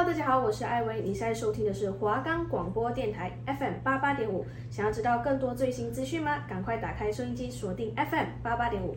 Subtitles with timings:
[0.00, 4.46] Hello，大家好，我是艾薇，你现在收听的是华冈广播电台 FM 八八点五。
[4.70, 6.38] 想要知道更多最新资讯吗？
[6.48, 8.96] 赶快打开收音机，锁定 FM 八八点五。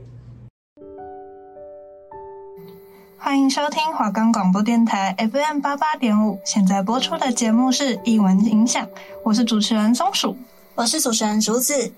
[3.18, 6.40] 欢迎收听华冈广播电台 FM 八八点五。
[6.46, 8.88] 现在播出的节目是艺文影响，
[9.26, 10.38] 我是主持人松鼠，
[10.74, 11.92] 我是主持人竹子。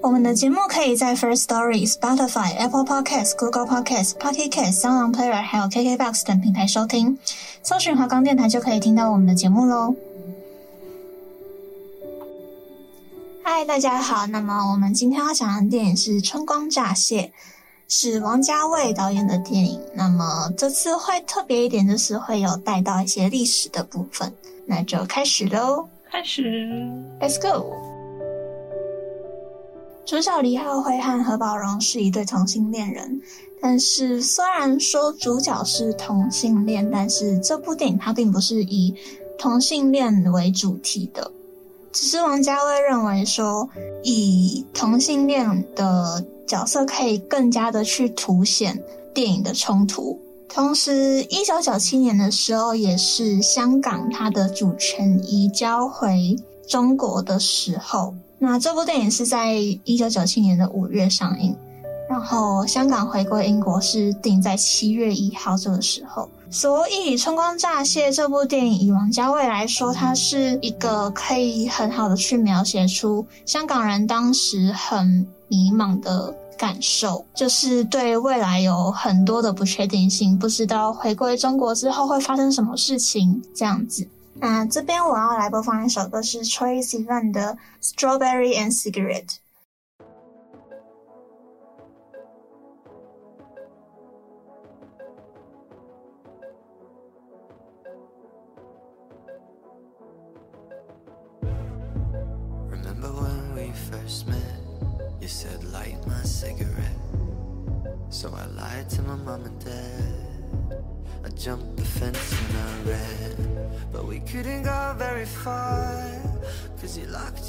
[0.00, 7.18] 我们的节目可以在 First Story、Spotify、Apple Podcasts、Google Podcasts、Pocket Casts、Sound On Player 还有 KKBOX 等平台收听，
[7.62, 9.94] 搜寻华冈电台就可以听到我们的节目喽。
[13.42, 17.22] 嗨，大家好，那么我们今天要讲的电影是《春光乍泄》，
[17.88, 19.80] 是王家卫导演的电影。
[19.94, 24.32] 那么这次会特别一点，就是会有带到一些历史的部分。
[24.64, 26.42] 那就开始喽，开始
[27.20, 27.87] ，Let's go。
[30.08, 33.20] 主角李浩辉和何宝荣是一对同性恋人，
[33.60, 38.94] 但是虽然说主角是同性恋，但是这部电影它并不是以
[39.38, 41.30] 同性恋为主题的，
[41.92, 43.68] 只是王家卫认为说，
[44.02, 50.18] 以同性恋的角色可以更加的去凸显电影的冲突。
[50.48, 56.34] 同时，一九九七年的时候，也是香港它的主权移交回
[56.66, 58.14] 中国的时候。
[58.38, 59.52] 那这部电影是在
[59.84, 61.56] 一九九七年的五月上映，
[62.08, 66.28] 然后香港回归英国是定在七月一号这个时候。
[66.50, 84.08] 所以《春光乍泄》这部电影以王家卫来说，它是一个可以很好的去描写出香港人当时很迷茫的感受，就是对未来有很多的不确定性，不知道回归中国之后会发生什么事情这样子。
[84.40, 89.26] 那这边我要来播放一首歌，是 Troye Sivan 的《Strawberry and Cigarette》。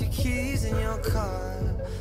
[0.02, 1.60] your keys in your car.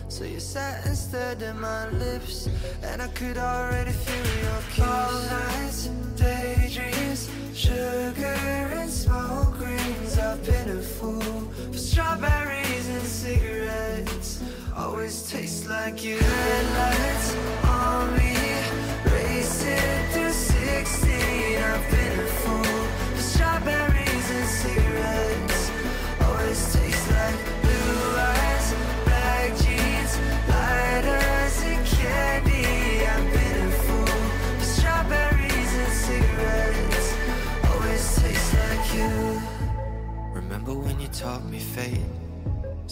[0.09, 2.49] So you sat and stared my lips
[2.83, 4.85] And I could already feel your kiss.
[4.85, 8.39] All nights and daydreams Sugar
[8.81, 11.43] and smoke rings I've been a fool
[11.73, 14.43] For strawberries and cigarettes.
[14.77, 17.58] Always taste like you Headlights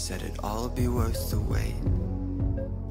[0.06, 1.74] Said it'd all be worth the wait.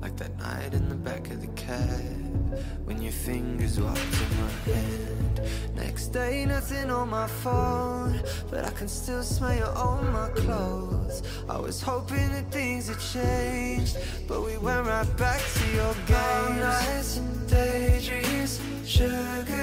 [0.02, 4.52] Like that night in the back of the cab When your fingers walked in my
[4.74, 5.42] hand.
[5.78, 8.22] Next day nothing on my phone
[8.52, 11.24] But I can still smell you on my clothes.
[11.48, 13.98] I was hoping that things had changed
[14.28, 16.60] But we went right back to your games.
[16.60, 19.54] nights and daydreams Sugar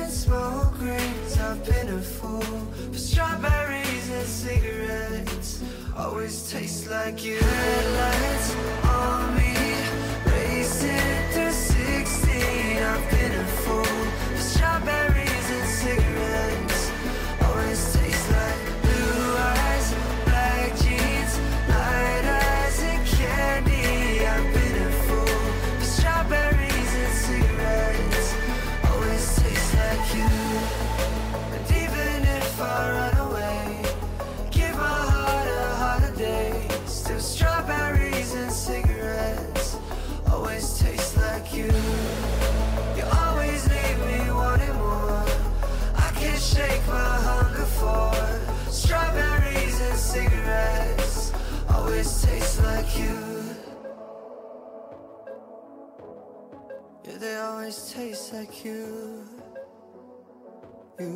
[0.00, 1.38] and smoke rings.
[1.38, 2.40] I've been a fool
[2.92, 5.43] For strawberries and cigarettes
[5.96, 7.36] always tastes like you.
[7.36, 9.53] Headlights on me.
[57.24, 59.24] they always taste like you.
[61.00, 61.14] You.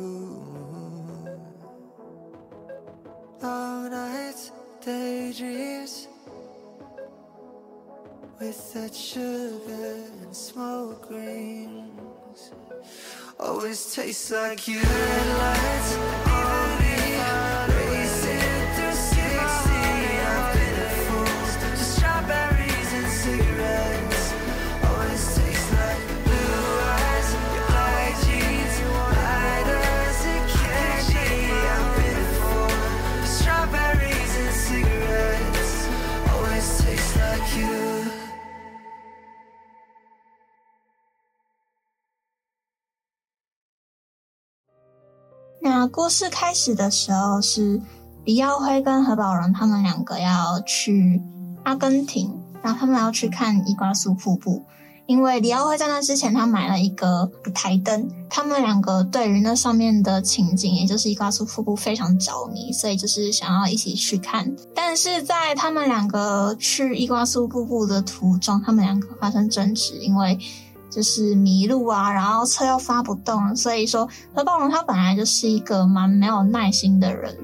[3.41, 4.51] Long nights,
[4.83, 6.07] daydreams.
[8.39, 12.41] With that sugar and smoke rings.
[13.39, 14.79] Always taste like you.
[14.79, 15.91] Red lights,
[16.27, 17.68] all
[45.91, 47.81] 故事开始的时候是
[48.23, 51.21] 李耀辉跟何宝荣他们两个要去
[51.63, 54.63] 阿根廷，然后他们要去看伊瓜苏瀑布。
[55.07, 64.55] 因为李耀辉在那之前他买了一个台灯，他们两个对于那上面的情景，也就是伊瓜苏瀑布非常着迷，所以就是想要一起去看。
[64.75, 70.37] 但是在他们两个去伊瓜苏瀑布的途中，他们两个发生争执，因为。
[70.89, 77.37] 就是迷路啊，然后车又发不动，所以说何宝荣他本来就是一个蛮没有耐心的人，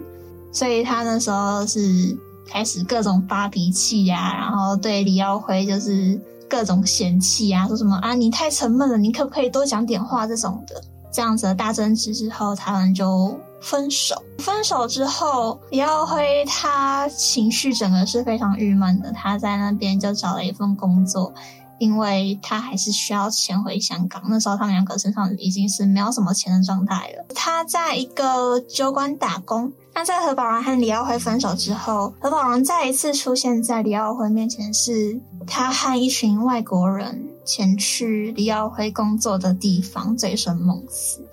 [0.52, 6.20] 所以他那时候是开始各种发脾气呀、啊，然后对李耀辉就是
[6.50, 10.82] 各种嫌弃啊，说什么啊你太沉闷了，你可不可以多讲点话这种的，
[11.12, 14.22] 这样子的大争执之后，他们就分手。
[14.40, 21.34] 分手之后，李耀辉他情绪整个是非常郁闷的，他在那边就找了一份工作。
[21.78, 27.26] 因为他还是需要钱回香港，那时候他们两个身上已经是没有什么钱的状态了。
[27.36, 29.72] 他在一个酒馆打工。
[29.98, 41.26] 那在何宝荣和李耀辉分手之后，何宝荣再一次出现在李耀辉面前，是他和一群外国人前去李耀辉工作的地方醉生梦死。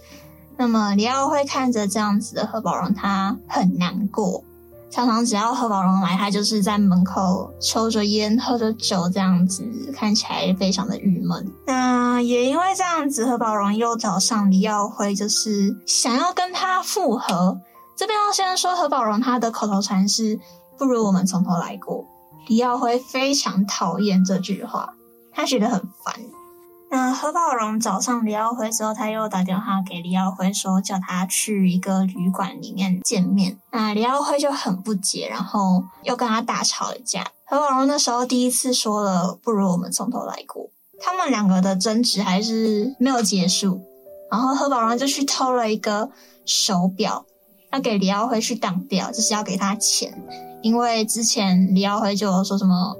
[0.57, 4.45] 那么李耀辉看着这样子的何宝荣，他很难过。
[4.93, 11.51] 常常只要何宝荣来，他就是在门口抽着烟、喝着酒，这样子看起来非常的郁闷。
[11.67, 17.59] 那也因为这样子，何宝荣又找上李耀辉，就是想要跟他复合。
[17.97, 20.39] 这边要先说何宝荣他的口头禅是
[20.77, 22.05] “不如我们从头来过”。
[22.49, 24.93] 李耀辉非常讨厌这句话，
[25.33, 26.15] 他觉得很烦。
[26.93, 33.57] 那何宝荣找上李耀辉之后，他又打电话给李耀辉说，叫他去一个旅馆里面见面。
[33.71, 37.27] 那李耀辉就很不解，然后又跟他大吵一架。
[37.47, 40.69] 何宝荣那时候第一次说了，不如我们从头来过。
[41.01, 43.81] 他们两个的争执还是没有结束，
[44.31, 46.11] 然后何宝荣就去偷了一个
[46.45, 47.25] 手表，
[47.73, 50.13] 要给李耀辉去当掉，就是要给他钱，
[50.61, 52.95] 因为之前李耀辉就有说什么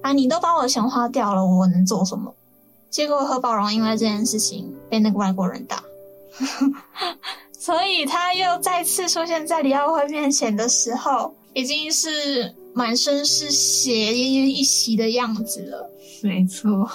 [0.00, 2.32] 啊，你都把我钱花掉了，我能做什么？
[2.92, 5.82] 结果何宝荣因为这件事情被那个外国人打，
[7.58, 15.90] 所以他又再次出现在李耀辉面前的时候，已经是满身是血、奄奄一息的样子了。
[16.22, 16.86] 没错，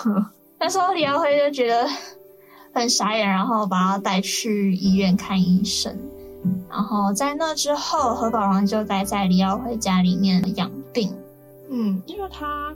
[0.59, 1.89] 那时候李耀辉就觉得
[2.73, 5.97] 很傻眼，然后把他带去医院看医生。
[6.69, 11.11] 然后在那之后，何宝荣就待在李耀辉家里面养病。
[11.69, 12.71] 嗯，因为他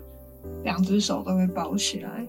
[0.63, 2.25] 两只手都被包起来。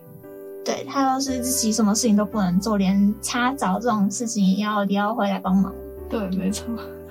[0.64, 5.73] 对，他都是自己什么事情都不能做，连擦澡这种事情也要李耀辉来帮忙。
[6.09, 6.67] 对，没错。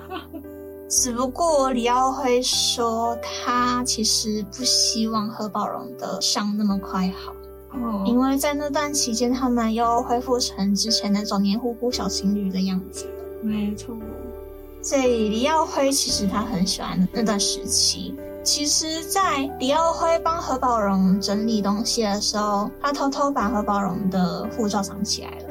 [0.88, 7.32] 只不过李耀辉说，他其实不希望何宝荣的伤那么快好，
[7.78, 13.06] 哦，因为在那段期间，他们又恢复成之前那种黏糊糊小情侣的样子。
[13.42, 13.96] 没错。
[14.82, 18.14] 所以李耀辉其实他很喜欢那段时期。
[18.44, 25.44] 其实，在李耀辉帮何宝荣整理东西的时候，他偷偷把何宝荣的护照藏起来了。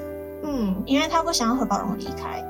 [0.44, 2.44] 嗯，因为他不想要何宝荣离开。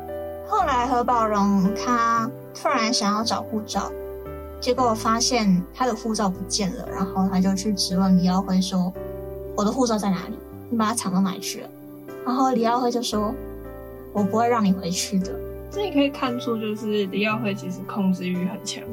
[0.48, 3.92] 后来何宝荣他突然想要找护照，
[4.60, 8.92] 结果发现他的护照不见了，然后他就去质问李耀辉说
[9.56, 10.38] ：“我的护照在哪里？
[10.72, 11.70] 你把它藏到哪里去了？”
[12.26, 13.32] 然后李耀辉就说
[14.12, 15.32] ：“我不会让你回去的。”
[15.70, 18.84] 这也可以看出，就是李耀辉其实控制欲很强。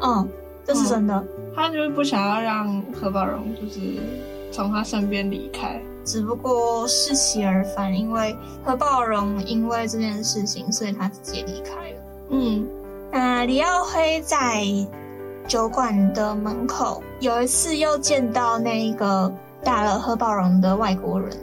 [0.00, 0.28] 嗯。
[0.64, 3.80] 这是真的，嗯，他就是不想要让何宝荣就是
[4.50, 11.96] 从他身边离开，只不过适其而反，因为何宝荣因为这件事情，所以他直接离开了。
[12.30, 12.66] 嗯，
[13.10, 14.64] 那，李耀辉在
[15.48, 19.30] 酒馆的门口有一次又见到那个
[19.64, 21.36] 打了何宝荣的外国人，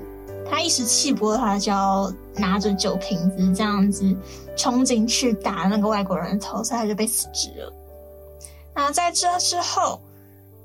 [0.49, 4.15] 他一时气不过，他就要拿着酒瓶子这样子
[4.55, 7.73] 冲进去打那个外国人的头，所以他就被辞职了。
[8.75, 10.01] 那在这之后，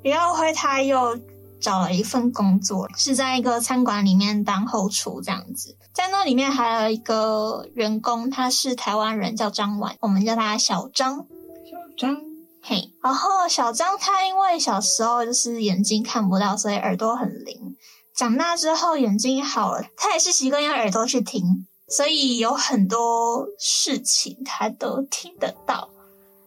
[0.02, 1.18] 李耀辉他又
[1.60, 5.76] 找了一份工作，是在一个餐馆里面当后厨这样子。
[5.92, 11.18] 在那里面还有一个员工，他是台湾人，叫张婉，我们叫他小张。
[11.18, 12.16] 小张，
[12.62, 12.90] 嘿。
[13.02, 17.76] 然后小张他因为小时候就是眼睛看不到，所以耳朵很灵。
[18.14, 25.88] 长大之后眼睛好了，他也是习惯用耳朵去听，所以有很多事情他都听得到。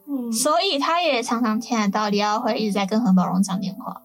[0.07, 4.01] 嗯，所以他也常常听得到李耀辉一直在跟何宝荣讲电话。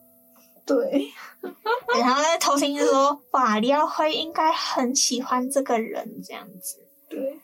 [0.67, 1.09] 对，
[1.99, 6.79] 然后在偷听就说：“哇，李耀辉应该很喜欢这个人这样子。”
[7.09, 7.41] 对，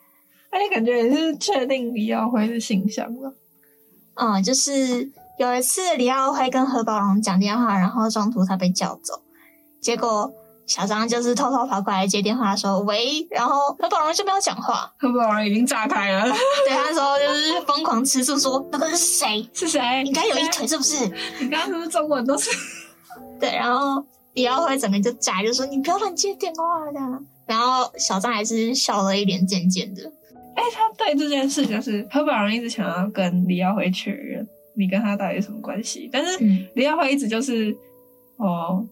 [0.49, 3.33] 而且感觉也是确定李耀辉的形象了。
[4.15, 9.21] 嗯，就是有一次李耀辉跟何宝荣讲电话，然后中途他被叫走，
[9.81, 10.33] 结果
[10.69, 16.23] 小张就是偷偷跑过来接电话说喂，然后何宝荣就没有讲话，何宝荣已经炸开了。
[16.23, 19.49] 对，他说就是疯狂吃醋说那个是谁？
[19.51, 20.03] 是谁？
[20.03, 21.03] 你刚有一腿是不是？
[21.39, 22.51] 你刚刚是不是中文都是？
[23.39, 27.25] 对，然后李耀辉整个就炸，就说你不要乱接电话这样。
[27.47, 30.03] 然后小张还是笑了一脸贱贱的。
[30.55, 36.37] 哎，他对这件事就是何宝荣一直想要跟李耀辉确认你跟他到底有什么关系，但是
[36.75, 37.71] 李耀辉一直就是、
[38.37, 38.87] 嗯、哦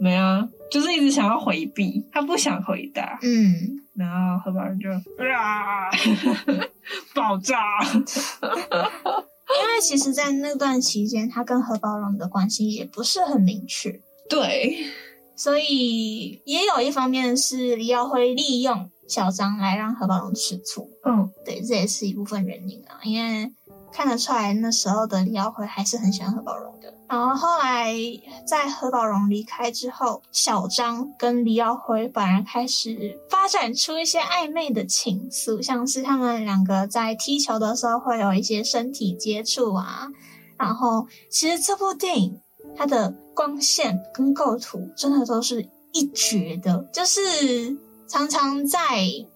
[0.00, 3.18] 没啊，就是一直想要回避，他不想回答。
[3.22, 5.90] 嗯，然后何宝荣就啊
[7.14, 7.60] 爆炸。
[7.82, 14.00] 因为其实，在那段期间，他跟何宝荣的关系也不是很明确。
[14.28, 14.78] 对。
[15.36, 23.00] 所以也有一方面是李耀辉利用小张来让何宝荣吃醋，嗯，对，这也是一部分原因啊。
[23.04, 23.50] 因为
[23.92, 26.94] 看得出来那时候的李耀辉还是很喜欢何宝荣的。
[27.08, 27.94] 然后后来
[28.46, 40.08] 在何宝荣离开之后，小张跟李耀辉反而开始发展出一些暧昧的情愫，像是他们两个在踢球的时候会有一些身体接触啊。
[40.56, 42.40] 然后其实这部电影。
[42.76, 47.76] 它的光线跟构图真的都是一绝的，就是
[48.10, 48.80] 常常在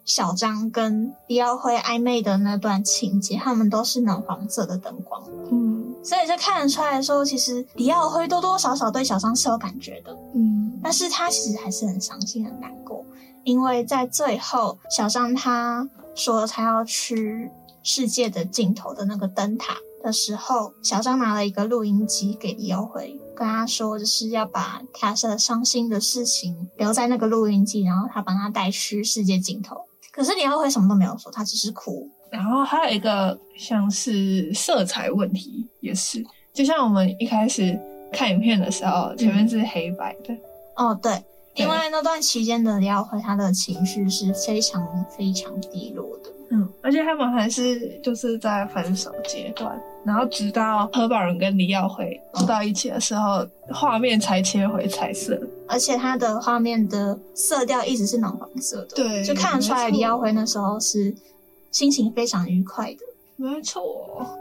[0.05, 13.05] 小张跟李耀辉暧昧的那段情节，他们都是暖黄色的灯光，嗯，所以就看得出来说，其实李耀辉多多少少对小张是有感觉的，嗯，但是他其实还是很伤心很难过，
[13.45, 17.49] 因为在最后，小张他说他要去
[17.85, 23.19] 世界的尽头的那个灯塔的时候，小张拿了一个录音机给李耀辉。
[23.35, 29.77] 跟他说，就是要把他的伤心的事情留在那个录音机，然后他帮他带去世界尽头。
[30.13, 32.09] 可是李耀辉什么都没有说，他只是哭。
[32.31, 37.77] 然后还有一个像是色彩问题，也是，就像我们一开始
[38.13, 40.33] 看影片的时候，前面是黑白的。
[40.77, 41.25] 嗯、哦，对，
[41.57, 46.31] 因为那段期间的李耀辉，他的情绪是非常非常低落的。
[46.51, 49.81] 嗯，而且他们还是就是在分手阶段。
[50.05, 61.15] 然后直到何宝荣跟李耀辉住到一起的时候，画、嗯、面才切回彩色，而且他的画面的色调一直是暖黄色的，对，就看得出来李耀辉那时候是
[61.71, 62.99] 心情非常愉快的。
[63.37, 63.83] 没错，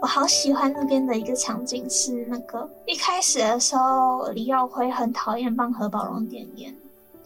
[0.02, 6.74] 我好喜欢那边的一个场景是那个一开始的时候，李耀辉很讨厌帮何宝荣点烟，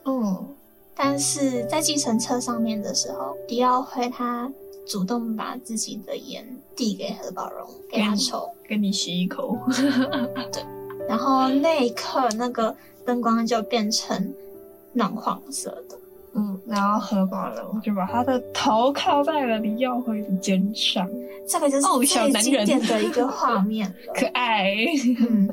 [0.05, 0.47] 嗯，
[0.95, 4.49] 但是在计程车上面的时候，李耀辉他。
[4.89, 9.57] 主动把自己的烟递给何宝荣，给他抽，给你吸一口。
[10.51, 10.65] 对，
[11.07, 14.35] 然后那一刻，那个灯光就变成
[14.95, 15.99] 暖黄色的。
[16.35, 21.09] 嗯，然后何宝荣就把他的头靠在了李耀辉的肩上，
[21.47, 24.75] 这个就是最经典的一个画面， 可爱。
[25.29, 25.49] 嗯，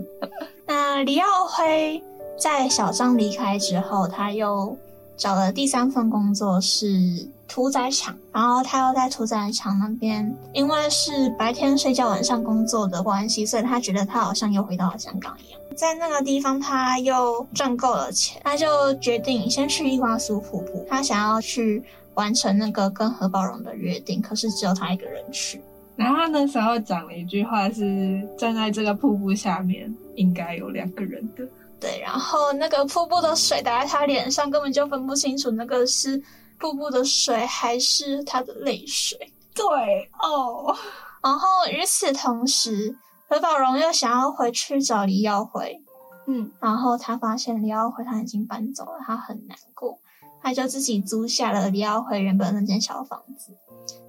[0.66, 2.02] 那李耀辉
[2.38, 4.78] 在小张离开之后，他又
[5.18, 7.30] 找了第三份工作是。
[7.48, 15.62] 屠宰场，然后他又在屠宰场那边，因为是白天睡觉、晚上工作的关系，所以他觉得他好像又回到了香港一样。
[15.76, 20.84] 在那个地方，他又赚够了钱，他就决定先去伊瓜苏瀑布。
[20.90, 21.84] 他想要去
[22.16, 25.62] 完成那个跟何宝荣的约定，可是只有他一个人去。
[25.96, 31.48] 然后他那时候讲了一句话：是站在这个瀑布下面，应该有两个人的。
[31.80, 36.22] 对，然后那个瀑布的水打在他脸上，根本就分不清楚那个是。
[36.58, 39.20] 瀑布的水还是他的泪水，
[39.54, 40.74] 对哦。
[41.22, 42.96] 然后与此同时，
[43.28, 45.82] 何宝荣又想要回去找李耀辉，
[46.28, 50.00] 嗯，然后他发现李耀辉他已经搬走了，他很难过，
[50.42, 53.52] 他就自己租下了李耀辉原本那间小房子，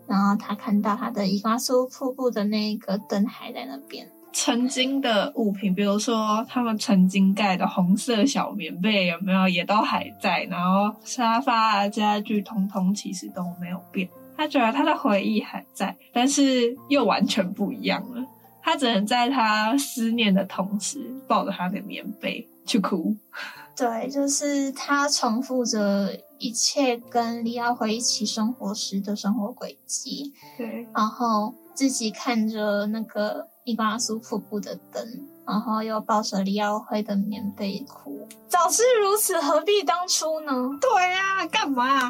[0.07, 4.09] 然后他看到他的伊瓜苏瀑布的那个灯还在那边。
[4.39, 10.43] 曾经的物品，比如说他们曾经盖的红色小棉被，有没有也都还在？
[10.51, 14.07] 然后沙发啊、家具，通通其实都没有变。
[14.37, 18.23] 他觉得他的回忆还在，但是又完全不一样了。
[18.63, 23.17] 他只能在他思念的同时，抱着他的棉被去哭。
[23.75, 30.35] 对，就是他重复着一切跟李耀辉一起生活时的生活轨迹。
[30.59, 33.49] 对，然后自己看着那个。
[33.67, 35.05] 伊瓜苏瀑布的灯，
[35.45, 38.27] 然后又抱着李耀辉的棉被哭。
[38.49, 40.53] 早知如此，何必当初呢？
[40.81, 42.09] 对呀、啊，干嘛？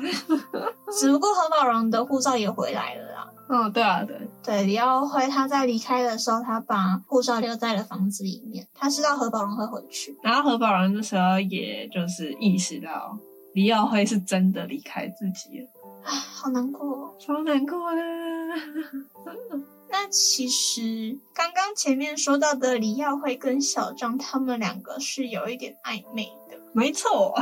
[0.93, 3.31] 只不过何宝荣的护照也回来了啦。
[3.49, 8.69] 嗯，对啊，对对，李耀辉他在离开的时候，他把护照留在了房子里面。
[8.75, 13.19] 他知道何宝荣会回去，然后何宝荣那时候也就是意识到
[13.55, 15.67] 李耀辉是真的离开自己了。
[16.05, 18.03] 啊，好难过，超难过的。
[19.91, 26.59] 那其实刚刚前面说到的李耀辉跟小张，他们两个是有一点暧昧的。
[26.73, 27.35] 没错，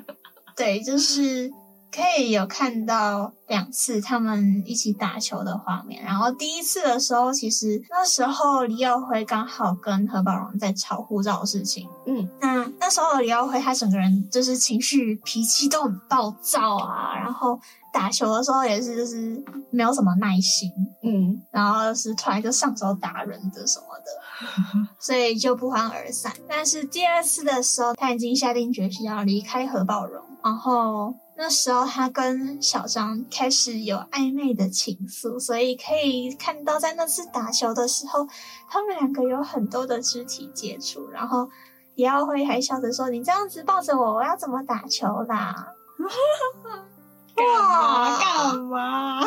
[0.56, 1.52] 对，就是。
[1.94, 11.86] 可以有看到两次他们一起打球的画面，然后第一次的时候，其实那时候李耀辉刚好跟何宝荣在吵护照的事情。
[12.06, 17.60] 嗯，那那时候的李耀辉他整个人就是情绪脾气都很暴躁啊，然后
[17.92, 20.72] 打球的时候也是就是没有什么耐心，
[21.02, 26.32] 嗯，然后是突然就上手打人的什么的， 所以就不欢而散。
[26.48, 31.14] 但是第二次的时候，他已经下定决心要离开何宝荣，然后。
[31.34, 38.28] 那时候他跟小张开始有暧昧的情愫，所以可以看到在那次打球的时候，
[38.68, 41.08] 他们两个有很多的肢体接触。
[41.10, 41.48] 然后
[41.94, 45.74] 李耀辉还笑着说：“你这样子抱着我，我要怎么打球啦？”
[47.36, 49.20] 哇，干嘛？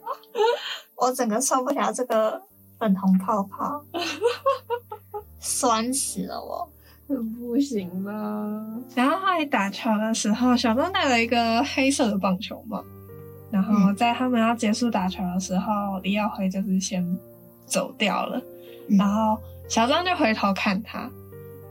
[0.96, 2.40] 我整个受不了这个
[2.78, 3.82] 粉红泡泡，
[5.40, 6.68] 酸死了我。
[7.06, 8.80] 不行了。
[8.94, 12.82] 然后后来打球的时候，小张戴了一个黑色的棒球帽。
[13.50, 17.06] 然后在他们要结束打球的时候，嗯、李耀辉就是先
[17.66, 18.40] 走掉了。
[18.88, 19.38] 嗯、然后
[19.68, 21.08] 小张就回头看他，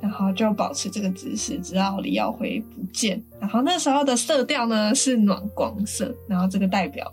[0.04, 3.24] 然后就保持这个姿势，直到李耀辉不见。
[3.40, 7.10] 然后那时候的色调呢是暖光色，然后这个代表。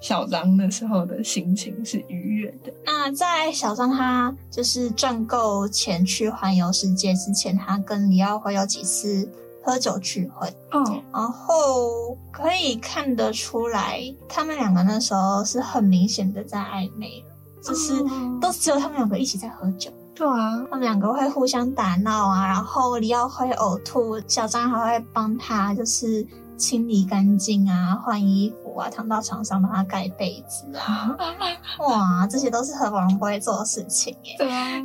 [0.00, 2.70] 小张那时候的心情是愉悦的。
[2.84, 9.30] 那在小张他就是赚够钱去环游世界之前，他跟李耀辉有几次
[9.62, 10.46] 喝酒聚会。
[10.72, 17.24] 哦，然后可以看得出来，他们两个那时候是很明显的在暧昧，
[17.62, 17.94] 就是
[18.42, 19.90] 都只有他们两个一起在喝酒。
[20.14, 28.60] 对啊，他们两个会互相打闹啊，然后李耀辉呕吐，小张还会帮他就是清理干净啊，换衣服。
[28.76, 31.16] 啊躺到床上帮他盖被子啊！
[31.78, 34.34] 哇，这些都是何宝荣不会做的事情耶。
[34.36, 34.82] 对啊，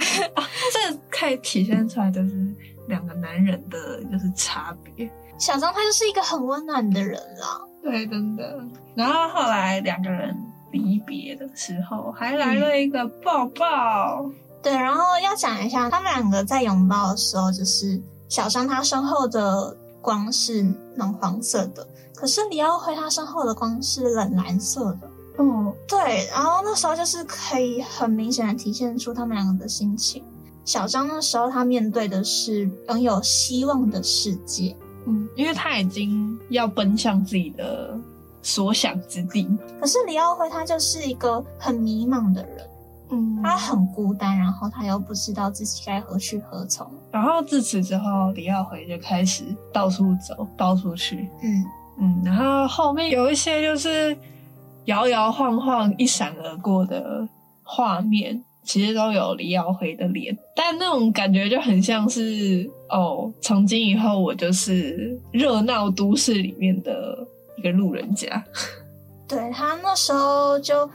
[0.72, 2.56] 这可以体现出来就是
[2.88, 5.10] 两个男人的就是差别。
[5.40, 7.60] 小张他就是一个很温暖的人啦。
[7.82, 8.60] 对，真的。
[8.94, 10.38] 然后后来两个人
[10.72, 14.22] 离别的时候，还来了一个抱抱。
[14.24, 20.64] 嗯、对，然后要讲一下，他们两个在拥抱的时候，就是小张他身后的光是
[20.96, 21.88] 暖黄色的。
[22.16, 30.22] 可是李耀辉他身后的光是冷蓝色的，哦，对，然后那时候就是可以很明显的体现出他们两个的心情。
[30.66, 37.98] 小张那时候他面对的是拥有希望的世界，嗯，因为他已经要奔向自己的
[38.42, 39.48] 所想之地。
[39.80, 42.69] 可是李耀辉他就是一个很迷茫的人，
[43.12, 46.88] 嗯，他很孤单，然后他又不知道自己该何去何从。
[47.12, 49.44] 然后自此之后，李耀辉就开始
[49.74, 51.66] 到处走，到处去，嗯。
[52.02, 54.16] 嗯，然后后面有一些就是
[54.86, 57.28] 摇摇晃晃、一闪而过的
[57.62, 67.18] 画面，其实都有李耀辉的脸，但那种感觉就很像是哦，从今以后我就是热闹都市里面的
[67.58, 68.42] 一个路人甲。
[69.28, 70.90] 对，他那时候就。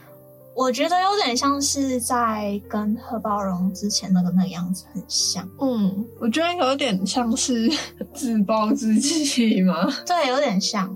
[0.56, 5.48] 我觉得有点像是在跟贺包容之前那个那个样子很像。
[5.60, 7.68] 嗯，我觉得有点像是
[8.14, 9.86] 自暴自弃吗？
[10.06, 10.94] 对，有点像。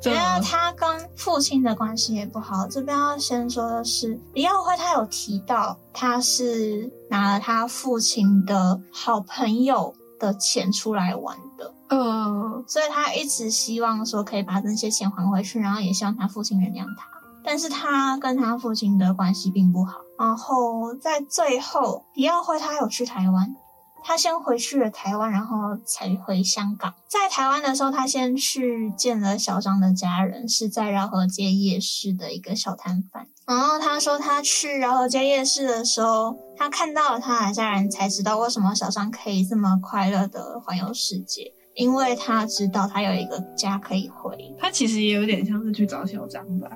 [0.00, 2.66] 觉得他跟父亲的关系也不好。
[2.66, 11.74] 这边要先说的是，李耀辉他有提到他是拿了他父亲的好朋友的钱出来玩的。
[11.90, 17.19] 嗯，所以他一直希望说可以把那些钱还回去，然后也希望他父亲原谅他。
[17.44, 20.00] 但是他跟他父亲的关系并不好。
[20.18, 23.54] 然后在最后，李耀辉他有去台湾，
[24.02, 26.92] 他先回去了台湾，然后才回香港。
[27.08, 33.26] 在台湾的时候，他先去见了小张的家人，是在饶河街夜市的一个小摊贩。
[33.46, 44.54] 然后他说，他去饶河街夜市的时候，他看到了他的家人，才知道为什么小张可以这么快乐的环游世界，因为他知道他有一个家可以回。
[44.58, 46.70] 他其实也有点像是去找小张吧。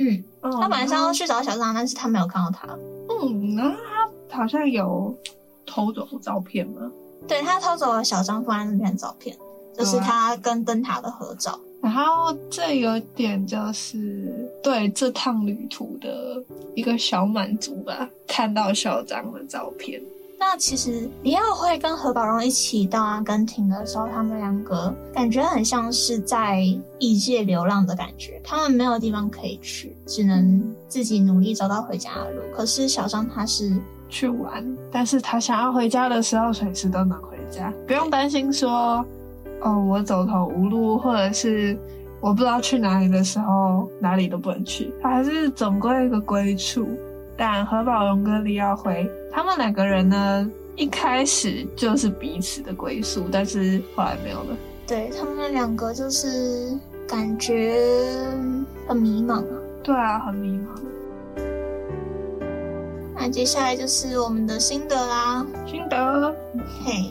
[0.00, 2.66] 嗯，他本来是要去找小张，但是他没有看到他。
[3.08, 3.76] 嗯，然后
[4.28, 5.14] 他好像有
[5.66, 6.90] 偷走照片吗？
[7.28, 9.36] 对，他偷走了小张放在那边的照片，
[9.76, 11.58] 就是他跟灯塔的合照。
[11.82, 16.42] 然后这有点就是对这趟旅途的
[16.74, 20.00] 一个小满足吧，看到小张的照片。
[20.42, 26.64] 那其实李耀辉跟何宝荣一起到阿根廷的时候，他们两个感觉很像是在
[26.98, 28.40] 异界流浪的感觉。
[28.42, 32.40] 他们没有地方可以去，只能自己努力找到回家的路。
[32.56, 33.70] 可是小张他是
[34.08, 39.04] 去玩，但是他想要回家的时候，随时都能回家，不用担心说
[39.60, 41.78] 哦，我走投无路，或者是
[42.18, 44.90] 我不知道去哪里的时候，哪里都不能去。
[45.02, 46.88] 他还是总归一个归处。
[47.36, 54.56] 但何宝荣跟李耀辉他们两个人呢，一开始就是彼此的归宿，但是后来没有了。
[54.86, 57.82] 对，他们两个就是感觉
[58.88, 59.44] 很迷茫啊。
[59.82, 60.66] 对啊，很迷茫。
[63.16, 65.46] 那接下来就是我们的心得啦。
[65.66, 66.34] 心得，
[66.84, 67.10] 嘿。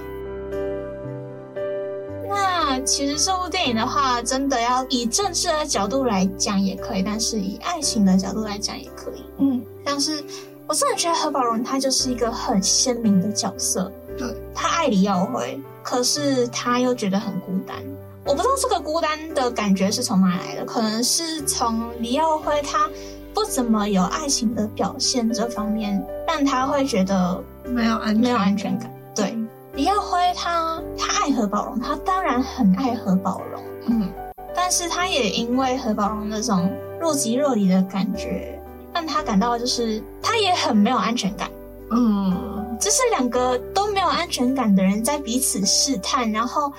[2.27, 9.23] 那其实这部电影的话，真的要以政治的角度来讲也可以，但是以爱情的角度来讲也可以。
[9.37, 10.23] 嗯，像是
[10.67, 13.91] 我真的觉得何宝荣他就是一个很鲜明的角色。
[14.15, 17.75] 对，他爱李耀辉，可是他又觉得很孤单。
[18.23, 22.87] 我不知道这个孤单的感觉是从哪来的，可能是从李耀辉他
[23.33, 28.93] 不怎么有爱情的表现这方面，让他会觉得没有安没有安全感。
[29.15, 29.35] 对。
[29.73, 34.11] 李耀辉他他爱何宝荣，他当然很爱何宝荣，嗯，
[34.53, 38.58] 但是他也因为何宝荣那种若即若离的感觉，
[38.93, 41.49] 让他感到就是他也很没有安全感，
[41.91, 46.71] 嗯，这是两个都没有安全感的人在彼此试探，然后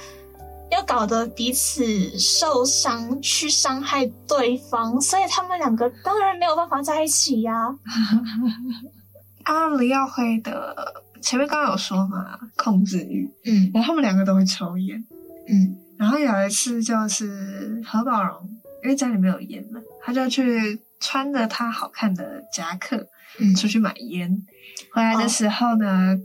[0.71, 1.85] 又搞得彼此
[2.19, 7.79] 受伤，去伤害对方，所以他们两个当然没有办法在一起呀、啊。
[9.45, 11.05] 啊，李耀辉的。
[11.23, 15.05] 前面刚刚有说嘛，控制欲，嗯，然后他们两个都会抽烟，
[15.47, 18.49] 嗯，然后有一次就是何宝荣，
[18.83, 23.09] 因为家里没有烟嘛，他就去穿着他好看的夹克，
[23.41, 24.47] 嗯，出去买烟，
[24.93, 26.21] 回来的时候呢，哦、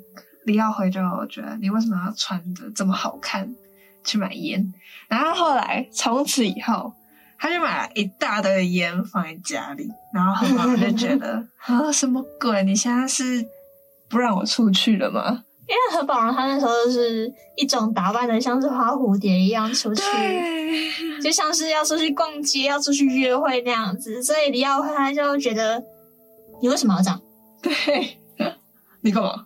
[0.45, 3.55] 李耀辉就觉得你为什么要穿的这么好看
[4.03, 4.73] 去买烟？
[5.07, 6.93] 然后后来从此以后，
[7.39, 12.63] 他就买了一大堆烟放在家里，然后何宝荣就觉得 啊，什么鬼？
[12.63, 13.45] 你现在是？
[14.07, 15.43] 不让我出去了吗？
[15.67, 20.01] 因为何宝荣他那时候是一种打扮的像是花蝴蝶一样出去，
[21.21, 25.83] 就像是要出去逛街、要出去约会那样子，所以李耀辉他就觉得
[26.61, 27.21] 你为什么要这样？
[27.61, 28.19] 对，
[29.01, 29.45] 你干嘛？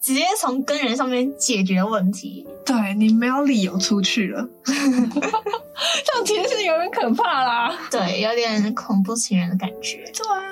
[0.00, 2.46] 直接从根源上面解决问题。
[2.66, 7.74] 对，你没有理由出去了， 这样其实是有点可怕啦。
[7.90, 10.04] 对，有点恐怖情人的感觉。
[10.14, 10.42] 对啊。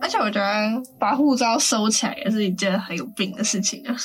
[0.00, 3.96] 而且我觉得把护照收起来也是一件很有病的事情啊。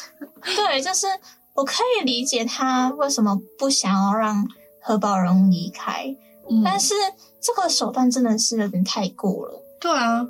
[0.43, 1.07] 对，就是
[1.53, 4.47] 我可以理解他为什么不想要让
[4.81, 6.15] 何宝荣离开，
[6.49, 6.93] 嗯，但是
[7.41, 9.63] 这个手段真的是有点太过了。
[9.79, 10.23] 对啊，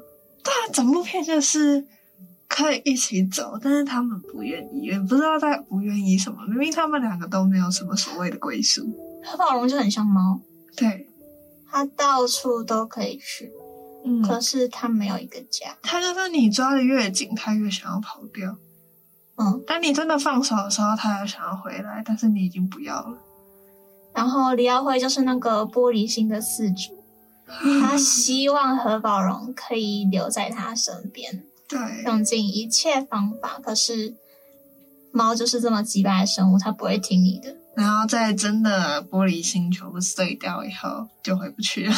[0.43, 1.85] 对啊，整部片就是
[2.47, 6.45] 可以一起走，但是他们不愿意，也不知道他不愿意什么。
[6.47, 8.81] 明明他们两个都没有什么所谓的归属。
[9.23, 10.39] 何宝荣就很像猫，
[10.75, 11.07] 对，
[11.69, 13.51] 他到处都可以去。
[14.05, 15.77] 嗯，可是他没有一个家。
[15.81, 18.55] 他就是你抓的越紧，他越想要跑掉。
[19.41, 23.17] 嗯，当你真的放手的时候，他又想要回来，但是你已经不要了。
[24.13, 27.01] 然后李耀辉就是那个玻璃心的四主，
[27.79, 33.59] 他希望何宝荣可以留在他身边，对，用尽一切方法。
[33.63, 34.15] 可是
[35.11, 37.55] 猫就是这么机掰的生物，它不会听你的。
[37.75, 41.95] 然后在真的玻璃心全部碎掉以后，就回不去了。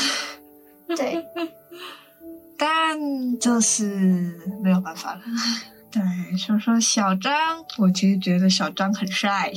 [0.95, 1.25] 对。
[2.55, 5.21] 但就是没有办法了。
[5.91, 6.01] 对，
[6.37, 7.33] 说说小张，
[7.77, 9.29] 我其实觉得小张很帅。
[9.33, 9.53] 哎、欸，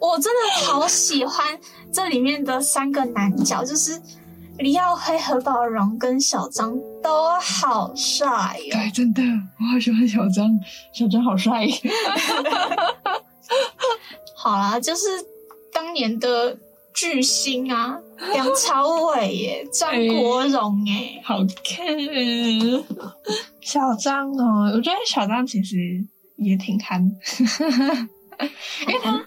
[0.00, 1.60] 我真的好喜欢
[1.92, 4.00] 这里面的三个男角，就是
[4.58, 8.72] 李耀辉、何宝荣跟小张都好帅哟。
[8.72, 10.58] 对，真的，我好喜欢小张，
[10.92, 11.68] 小张好帅。
[14.34, 15.02] 好啦，就是
[15.72, 16.56] 当年的。
[16.96, 17.98] 巨星啊，
[18.32, 21.84] 梁朝伟耶，张国荣耶，好看。
[23.64, 26.04] 小张哦，我觉得小张其实
[26.36, 27.00] 也挺憨，
[28.86, 29.24] 因为他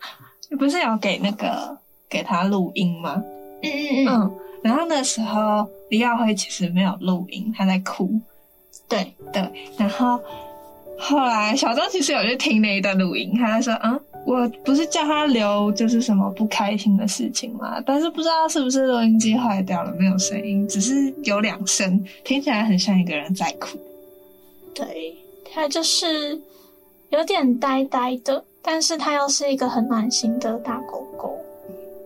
[0.58, 1.76] 不是有给那个
[2.08, 3.22] 给他录音吗？
[3.64, 4.38] 嗯嗯嗯，嗯。
[4.62, 8.10] 然后那时候李耀辉其实没有录音，他在哭。
[8.88, 9.50] 对对。
[9.78, 10.20] 然后
[11.00, 14.00] 后来小张其实有去听那一段录音，他在说嗯。
[14.26, 23.80] 我不是叫他留，就是什么不开心的事情嘛，但是不知道是不是录音机坏掉了，没有声音，只是有两声，听起来很像一个人在哭。
[24.78, 25.18] 对，
[25.52, 26.40] 他就是
[27.10, 31.36] 有点呆呆的，但是他又是一个很暖心的大狗狗。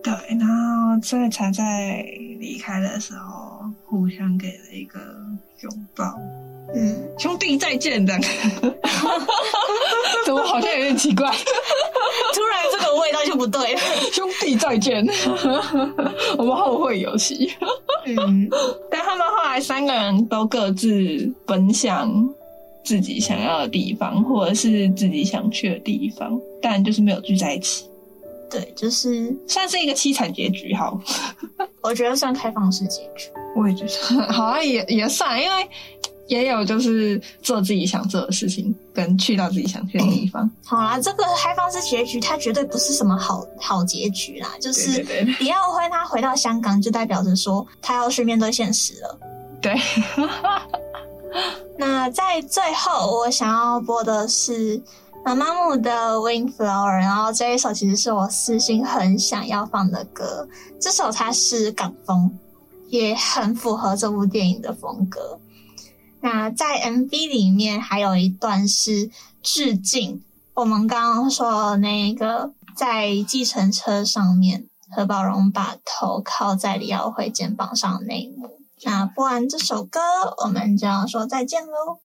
[0.02, 2.02] 对，然后所以才在
[2.40, 4.98] 离开的时候互相给了一个
[5.60, 6.18] 拥抱。
[6.74, 8.22] 嗯，兄弟再见，这样，
[10.24, 11.30] 怎么好像有点奇怪？
[11.30, 13.80] 突然这个味道就不对了。
[14.12, 15.06] 兄弟再见，
[16.38, 17.52] 我们后会有期。
[18.06, 18.48] 嗯，
[18.90, 20.88] 但他们后来三个人都各自
[21.46, 22.10] 奔向
[22.84, 27.84] 自己想要的地方，或者是自己想去的地方，但就是没有聚在一起。
[28.50, 30.74] 对，就是算是一个凄惨结局。
[30.74, 31.00] 好，
[31.82, 33.30] 我觉得算开放式结局。
[33.56, 33.84] 我也觉
[34.16, 35.68] 得， 好像也也算，因为。
[36.28, 40.48] 也有就是做自己想做的事情，跟去到自己想去的地方。
[40.64, 44.48] 好啦，这个开放式结局，它绝对不是什么好好结局啦。
[44.58, 45.02] 就是
[45.40, 49.18] 李耀辉他回到香港，就代表着说他要去面对现实了。
[49.60, 49.74] 对。
[51.78, 54.82] 那在最后，我想要播的是
[55.24, 56.56] 妈妈木的《Windflower》，
[56.98, 60.48] 然后这一首其实是我私心很想要放的歌。
[60.80, 62.38] 这首它是港风，
[62.88, 65.38] 也很符合这部电影的风格。
[66.20, 69.10] 那在 MV 里面还有一段是
[69.42, 70.22] 致敬
[70.54, 78.61] 我们刚刚说的那个，在计程车上面，何宝荣把头靠在李耀辉肩膀上的那一幕。
[78.84, 80.00] 那播完这首歌，
[80.44, 82.00] 我们就要说再见喽。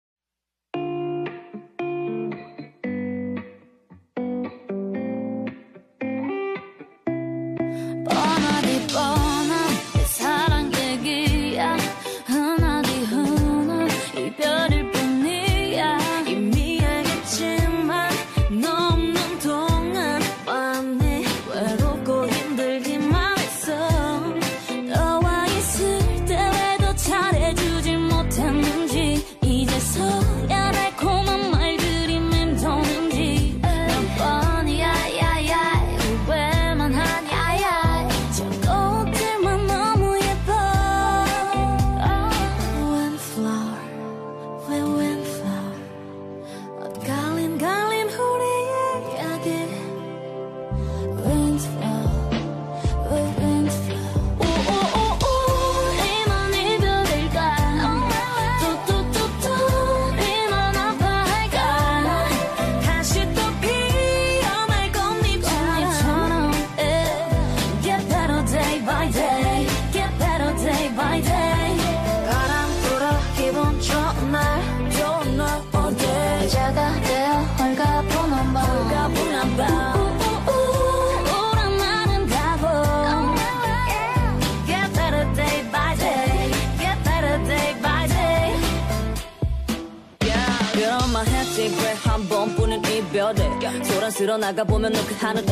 [94.12, 95.46] 쓸어 나가보면 너그 하늘에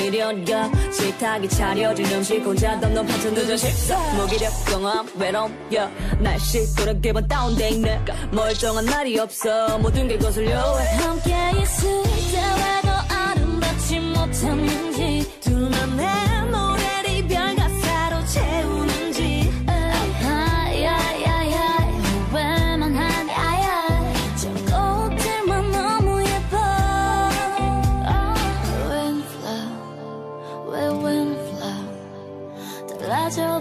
[0.00, 5.92] 미련과 식탁이 차려진 음식 혼자 덤덤 파트 늦은 식사 무기력 경험 외로움 yeah.
[6.20, 8.00] 날씨 그렇게만 다운돼있네.
[8.30, 9.78] 멀쩡한 날이 없어.
[9.78, 10.74] 모든 게 거슬려.
[10.76, 16.25] 왜 함께 있을 때왜더 아름답지 못했는지 둘만의
[33.30, 33.60] Châu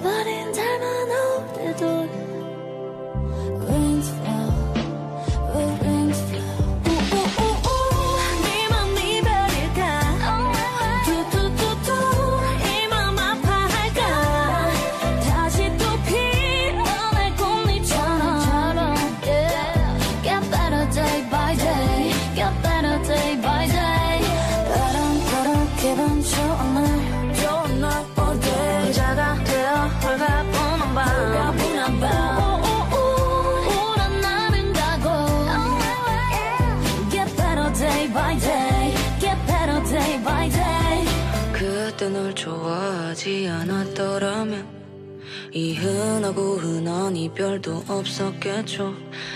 [47.26, 48.94] 이별도 없었겠죠.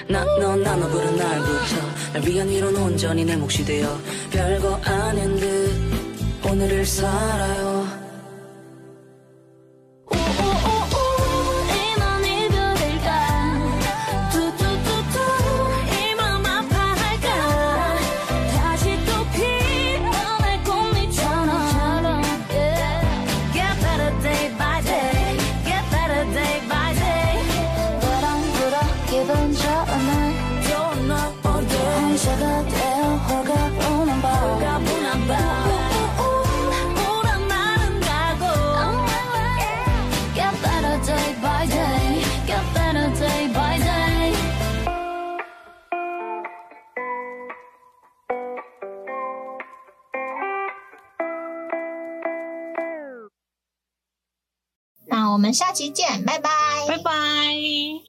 [0.07, 3.97] 난넌 나눠 부른 날부터 날 위한 이론 온전히 내 몫이 되어
[4.29, 5.71] 별거 아닌 듯
[6.45, 7.78] 오늘을 살아요.
[55.53, 56.49] 下期见，拜拜，
[56.87, 57.99] 拜拜。